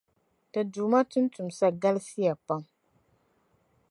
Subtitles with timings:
[0.51, 2.61] Ti duuma tuntumsa galisiya pam.